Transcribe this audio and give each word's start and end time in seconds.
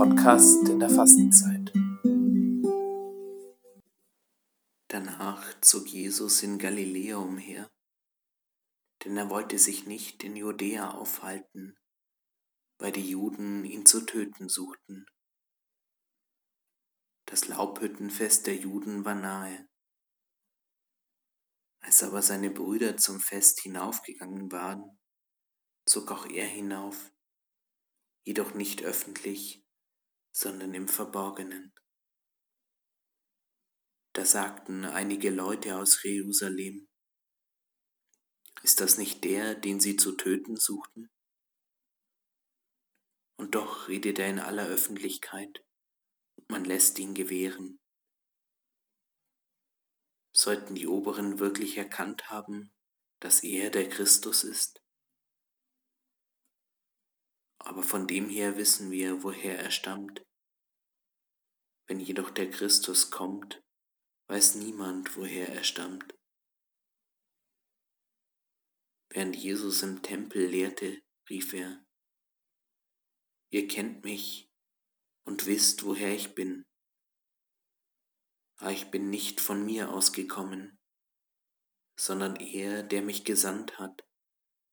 Podcast 0.00 0.66
in 0.66 0.80
der 0.80 0.88
Fastenzeit. 0.88 1.74
Danach 4.88 5.60
zog 5.60 5.88
Jesus 5.88 6.42
in 6.42 6.58
Galiläa 6.58 7.18
umher, 7.18 7.70
denn 9.04 9.18
er 9.18 9.28
wollte 9.28 9.58
sich 9.58 9.84
nicht 9.84 10.24
in 10.24 10.36
Judäa 10.36 10.92
aufhalten, 10.92 11.76
weil 12.78 12.92
die 12.92 13.10
Juden 13.10 13.66
ihn 13.66 13.84
zu 13.84 14.00
töten 14.06 14.48
suchten. 14.48 15.04
Das 17.26 17.48
Laubhüttenfest 17.48 18.46
der 18.46 18.56
Juden 18.56 19.04
war 19.04 19.16
nahe. 19.16 19.68
Als 21.82 22.02
aber 22.02 22.22
seine 22.22 22.48
Brüder 22.48 22.96
zum 22.96 23.20
Fest 23.20 23.60
hinaufgegangen 23.60 24.50
waren, 24.50 24.98
zog 25.84 26.10
auch 26.10 26.24
er 26.24 26.46
hinauf, 26.46 27.12
jedoch 28.24 28.54
nicht 28.54 28.82
öffentlich, 28.82 29.62
sondern 30.32 30.74
im 30.74 30.88
Verborgenen. 30.88 31.72
Da 34.12 34.24
sagten 34.24 34.84
einige 34.84 35.30
Leute 35.30 35.76
aus 35.76 36.02
Jerusalem, 36.02 36.88
ist 38.62 38.80
das 38.80 38.98
nicht 38.98 39.24
der, 39.24 39.54
den 39.54 39.80
sie 39.80 39.96
zu 39.96 40.12
töten 40.16 40.56
suchten? 40.56 41.10
Und 43.36 43.54
doch 43.54 43.88
redet 43.88 44.18
er 44.18 44.28
in 44.28 44.38
aller 44.38 44.66
Öffentlichkeit, 44.66 45.64
und 46.36 46.50
man 46.50 46.64
lässt 46.64 46.98
ihn 46.98 47.14
gewähren. 47.14 47.80
Sollten 50.32 50.74
die 50.74 50.86
Oberen 50.86 51.38
wirklich 51.38 51.78
erkannt 51.78 52.30
haben, 52.30 52.74
dass 53.20 53.42
er 53.42 53.70
der 53.70 53.88
Christus 53.88 54.44
ist? 54.44 54.82
Aber 57.60 57.82
von 57.82 58.06
dem 58.06 58.28
her 58.28 58.56
wissen 58.56 58.90
wir, 58.90 59.22
woher 59.22 59.58
er 59.58 59.70
stammt. 59.70 60.22
Wenn 61.86 62.00
jedoch 62.00 62.30
der 62.30 62.50
Christus 62.50 63.10
kommt, 63.10 63.62
weiß 64.28 64.56
niemand, 64.56 65.16
woher 65.16 65.48
er 65.48 65.64
stammt. 65.64 66.14
Während 69.12 69.36
Jesus 69.36 69.82
im 69.82 70.02
Tempel 70.02 70.46
lehrte, 70.46 71.00
rief 71.28 71.52
er, 71.52 71.84
Ihr 73.52 73.66
kennt 73.66 74.04
mich 74.04 74.48
und 75.26 75.46
wisst, 75.46 75.84
woher 75.84 76.14
ich 76.14 76.36
bin. 76.36 76.64
Aber 78.58 78.70
ich 78.70 78.92
bin 78.92 79.10
nicht 79.10 79.40
von 79.40 79.64
mir 79.64 79.90
ausgekommen, 79.90 80.78
sondern 81.98 82.36
er, 82.36 82.84
der 82.84 83.02
mich 83.02 83.24
gesandt 83.24 83.78
hat, 83.80 84.06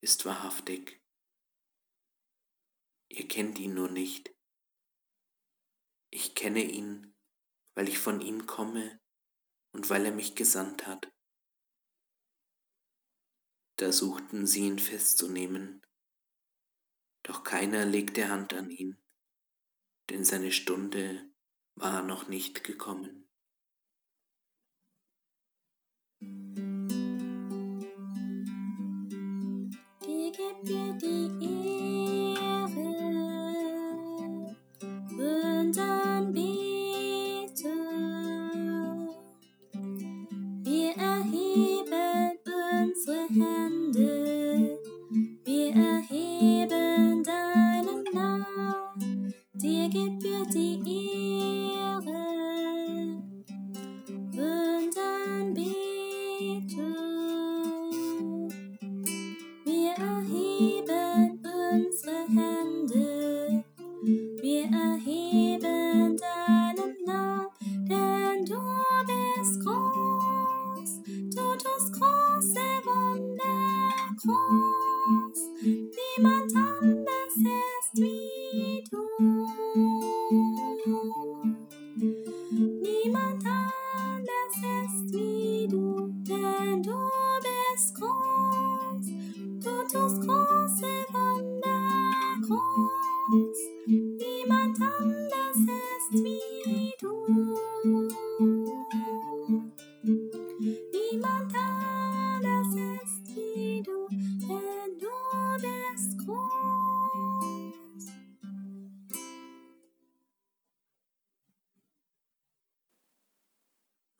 ist 0.00 0.24
wahrhaftig. 0.24 1.03
Ihr 3.08 3.28
kennt 3.28 3.58
ihn 3.58 3.74
nur 3.74 3.90
nicht. 3.90 4.34
Ich 6.10 6.34
kenne 6.34 6.62
ihn, 6.62 7.14
weil 7.74 7.88
ich 7.88 7.98
von 7.98 8.20
ihm 8.20 8.46
komme 8.46 9.00
und 9.72 9.90
weil 9.90 10.06
er 10.06 10.12
mich 10.12 10.34
gesandt 10.34 10.86
hat. 10.86 11.12
Da 13.76 13.90
suchten 13.90 14.46
sie 14.46 14.66
ihn 14.66 14.78
festzunehmen, 14.78 15.82
doch 17.24 17.42
keiner 17.42 17.84
legte 17.84 18.28
Hand 18.28 18.54
an 18.54 18.70
ihn, 18.70 18.96
denn 20.10 20.24
seine 20.24 20.52
Stunde 20.52 21.28
war 21.74 22.02
noch 22.02 22.28
nicht 22.28 22.62
gekommen. 22.62 23.28
Die 30.06 30.32
gibt 30.32 30.68
dir 30.68 30.92
die 30.92 31.53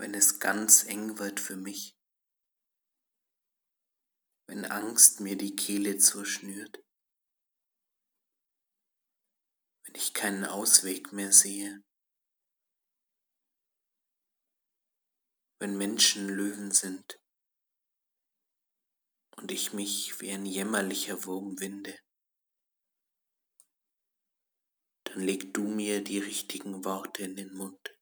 wenn 0.05 0.13
es 0.13 0.39
ganz 0.39 0.85
eng 0.85 1.19
wird 1.19 1.41
für 1.41 1.57
mich, 1.57 1.97
wenn 4.47 4.67
Angst 4.67 5.21
mir 5.21 5.35
die 5.35 5.57
Kehle 5.57 5.97
zuschnürt, 5.97 6.85
wenn 9.87 9.95
ich 9.95 10.13
keinen 10.13 10.45
Ausweg 10.45 11.15
mehr 11.15 11.33
sehe, 11.33 11.83
wenn 15.59 15.79
Menschen 15.79 16.29
Löwen 16.29 16.71
sind. 16.71 17.19
Und 19.39 19.51
ich 19.51 19.73
mich 19.73 20.21
wie 20.21 20.33
ein 20.33 20.45
jämmerlicher 20.45 21.25
Wurm 21.25 21.59
winde, 21.61 21.99
dann 25.05 25.21
leg 25.21 25.55
du 25.55 25.63
mir 25.63 26.05
die 26.05 26.19
richtigen 26.19 26.85
Worte 26.85 27.23
in 27.23 27.37
den 27.37 27.55
Mund 27.55 27.94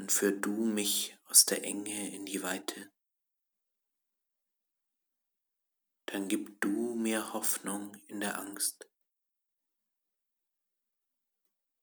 dann 0.00 0.08
führ 0.08 0.32
du 0.32 0.64
mich 0.64 1.14
aus 1.26 1.44
der 1.44 1.62
Enge 1.62 2.14
in 2.14 2.24
die 2.24 2.42
Weite. 2.42 2.90
Dann 6.06 6.26
gib 6.26 6.58
du 6.62 6.94
mir 6.94 7.34
Hoffnung 7.34 7.94
in 8.06 8.20
der 8.20 8.38
Angst. 8.38 8.88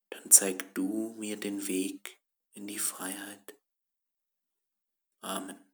Dann 0.09 0.31
zeig 0.31 0.73
du 0.73 1.13
mir 1.19 1.39
den 1.39 1.67
Weg 1.67 2.19
in 2.53 2.65
die 2.65 2.79
Freiheit. 2.79 3.55
Amen. 5.21 5.66